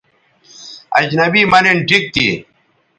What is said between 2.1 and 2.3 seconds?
تھی